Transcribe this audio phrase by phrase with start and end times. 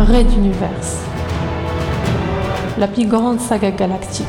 [0.00, 1.04] Red Universe.
[2.78, 4.24] La plus grande saga galactique.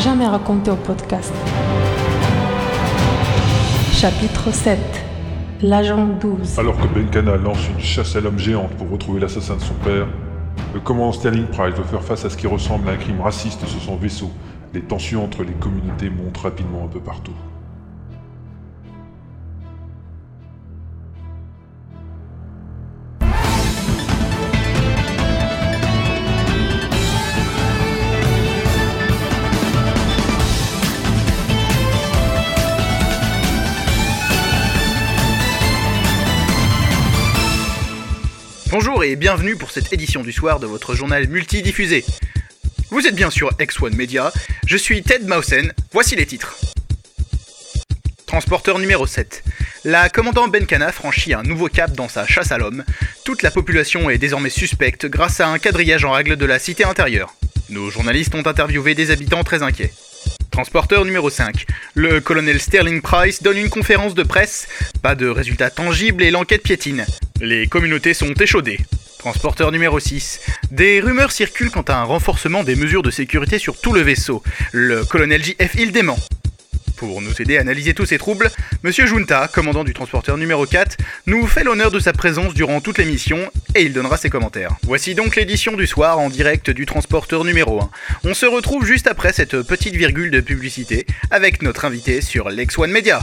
[0.00, 1.32] Jamais racontée au podcast.
[3.92, 4.78] Chapitre 7.
[5.62, 6.58] L'agent 12.
[6.58, 10.08] Alors que Benkana lance une chasse à l'homme géante pour retrouver l'assassin de son père,
[10.74, 13.64] le commandant Sterling Price doit faire face à ce qui ressemble à un crime raciste
[13.64, 14.32] sur son vaisseau.
[14.74, 17.34] Les tensions entre les communautés montent rapidement un peu partout.
[38.82, 42.02] Bonjour et bienvenue pour cette édition du soir de votre journal multidiffusé.
[42.88, 44.32] Vous êtes bien sûr X1 Media,
[44.66, 46.56] je suis Ted Mausen, voici les titres.
[48.24, 49.44] Transporteur numéro 7.
[49.84, 52.82] La commandant Benkana franchit un nouveau cap dans sa chasse à l'homme.
[53.22, 56.84] Toute la population est désormais suspecte grâce à un quadrillage en règle de la cité
[56.84, 57.34] intérieure.
[57.68, 59.92] Nos journalistes ont interviewé des habitants très inquiets.
[60.50, 61.66] Transporteur numéro 5.
[61.92, 64.68] Le colonel Sterling Price donne une conférence de presse.
[65.02, 67.04] Pas de résultats tangibles et l'enquête piétine.
[67.40, 68.78] Les communautés sont échaudées.
[69.18, 70.40] Transporteur numéro 6.
[70.70, 74.42] Des rumeurs circulent quant à un renforcement des mesures de sécurité sur tout le vaisseau.
[74.72, 76.18] Le colonel JF il dément.
[76.96, 78.50] Pour nous aider à analyser tous ces troubles,
[78.82, 82.98] Monsieur Junta, commandant du transporteur numéro 4, nous fait l'honneur de sa présence durant toute
[82.98, 84.76] l'émission et il donnera ses commentaires.
[84.82, 87.90] Voici donc l'édition du soir en direct du transporteur numéro 1.
[88.24, 92.76] On se retrouve juste après cette petite virgule de publicité avec notre invité sur Lex
[92.76, 93.22] One Media.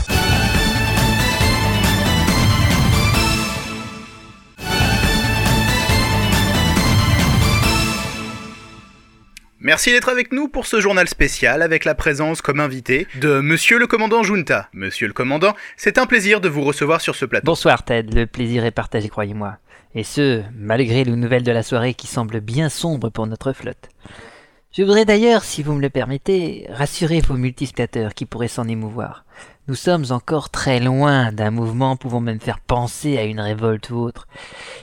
[9.60, 13.76] Merci d'être avec nous pour ce journal spécial avec la présence comme invité de Monsieur
[13.80, 14.68] le commandant Junta.
[14.72, 17.46] Monsieur le commandant, c'est un plaisir de vous recevoir sur ce plateau.
[17.46, 19.56] Bonsoir Ted, le plaisir est partagé, croyez-moi.
[19.96, 23.88] Et ce, malgré les nouvelles de la soirée qui semblent bien sombres pour notre flotte.
[24.70, 29.24] Je voudrais d'ailleurs, si vous me le permettez, rassurer vos multispectateurs qui pourraient s'en émouvoir.
[29.66, 33.96] Nous sommes encore très loin d'un mouvement pouvant même faire penser à une révolte ou
[33.96, 34.28] autre.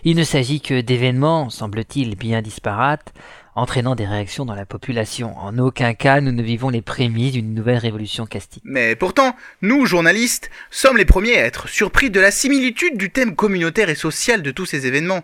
[0.04, 3.14] Il ne s'agit que d'événements, semble-t-il, bien disparates,
[3.54, 5.38] entraînant des réactions dans la population.
[5.38, 8.64] En aucun cas nous ne vivons les prémices d'une nouvelle révolution castique.
[8.66, 13.36] Mais pourtant, nous, journalistes, sommes les premiers à être surpris de la similitude du thème
[13.36, 15.24] communautaire et social de tous ces événements.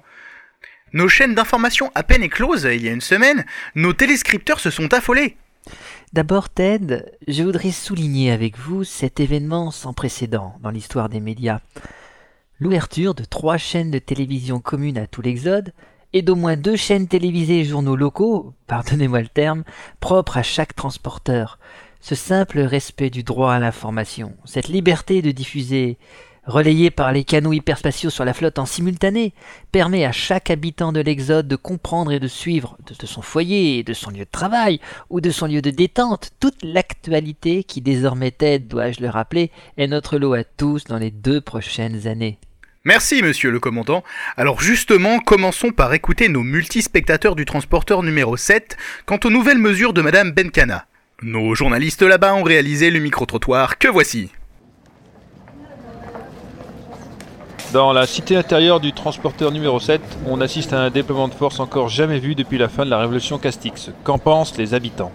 [0.93, 4.93] Nos chaînes d'information à peine écloses il y a une semaine, nos téléscripteurs se sont
[4.93, 5.37] affolés.
[6.11, 11.61] D'abord, Ted, je voudrais souligner avec vous cet événement sans précédent dans l'histoire des médias.
[12.59, 15.73] L'ouverture de trois chaînes de télévision communes à tout l'Exode
[16.11, 19.63] et d'au moins deux chaînes télévisées et journaux locaux, pardonnez-moi le terme,
[20.01, 21.57] propres à chaque transporteur.
[22.01, 25.97] Ce simple respect du droit à l'information, cette liberté de diffuser,
[26.45, 29.33] relayée par les canaux hyperspatiaux sur la flotte en simultané,
[29.71, 33.93] permet à chaque habitant de l'Exode de comprendre et de suivre, de son foyer, de
[33.93, 34.79] son lieu de travail
[35.09, 39.87] ou de son lieu de détente, toute l'actualité qui désormais aide, dois-je le rappeler, est
[39.87, 42.37] notre lot à tous dans les deux prochaines années.
[42.83, 44.03] Merci, monsieur le commandant.
[44.37, 48.75] Alors justement, commençons par écouter nos multispectateurs du transporteur numéro 7
[49.05, 50.87] quant aux nouvelles mesures de madame Benkana.
[51.21, 54.31] Nos journalistes là-bas ont réalisé le micro-trottoir que voici.
[57.73, 61.57] Dans la cité intérieure du transporteur numéro 7, on assiste à un déploiement de force
[61.61, 63.91] encore jamais vu depuis la fin de la révolution Castix.
[64.03, 65.11] Qu'en pensent les habitants?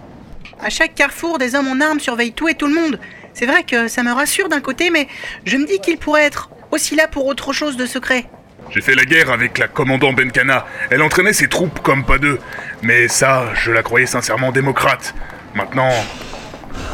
[0.59, 2.99] À chaque carrefour, des hommes en armes surveillent tout et tout le monde.
[3.35, 5.07] C'est vrai que ça me rassure d'un côté, mais
[5.45, 8.25] je me dis qu'ils pourraient être aussi là pour autre chose de secret.
[8.71, 10.65] J'ai fait la guerre avec la commandant Benkana.
[10.89, 12.39] Elle entraînait ses troupes comme pas deux.
[12.81, 15.13] Mais ça, je la croyais sincèrement démocrate.
[15.53, 15.91] Maintenant,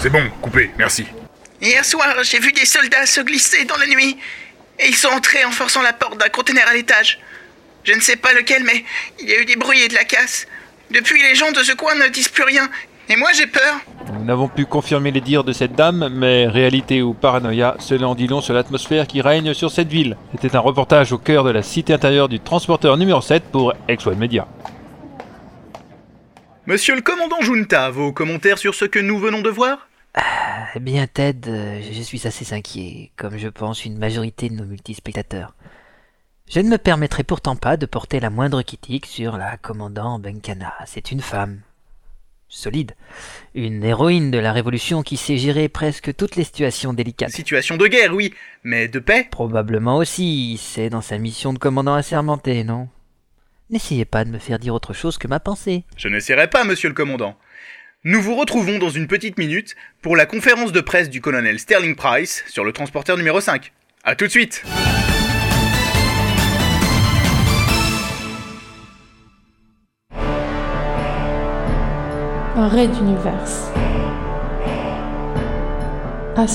[0.01, 1.05] c'est bon, coupé, merci.
[1.61, 4.17] Hier soir, j'ai vu des soldats se glisser dans la nuit.
[4.79, 7.19] Et ils sont entrés en forçant la porte d'un conteneur à l'étage.
[7.83, 8.83] Je ne sais pas lequel, mais
[9.19, 10.47] il y a eu des bruits et de la casse.
[10.91, 12.69] Depuis, les gens de ce coin ne disent plus rien.
[13.09, 13.75] Et moi, j'ai peur.
[14.13, 18.15] Nous n'avons pu confirmer les dires de cette dame, mais réalité ou paranoïa, cela en
[18.15, 20.15] dit long sur l'atmosphère qui règne sur cette ville.
[20.31, 24.15] C'était un reportage au cœur de la cité intérieure du transporteur numéro 7 pour X1
[24.15, 24.47] Media.
[26.65, 29.89] Monsieur le commandant Junta, vos commentaires sur ce que nous venons de voir?
[30.75, 34.65] Eh bien, Ted, euh, je suis assez inquiet, comme je pense une majorité de nos
[34.65, 35.53] multispectateurs.
[36.49, 40.73] Je ne me permettrai pourtant pas de porter la moindre critique sur la commandant Benkana.
[40.87, 41.61] C'est une femme,
[42.47, 42.93] solide.
[43.53, 47.29] Une héroïne de la Révolution qui sait gérer presque toutes les situations délicates.
[47.29, 48.33] Situation de guerre, oui,
[48.63, 52.89] mais de paix Probablement aussi, c'est dans sa mission de commandant assermenté, non?
[53.69, 55.83] N'essayez pas de me faire dire autre chose que ma pensée.
[55.97, 57.37] Je n'essaierai pas, monsieur le commandant.
[58.05, 61.95] Nous vous retrouvons dans une petite minute pour la conférence de presse du colonel Sterling
[61.95, 63.71] Price sur le transporteur numéro 5.
[64.03, 64.61] A tout de suite
[72.55, 73.47] Un d'univers.
[76.35, 76.45] À.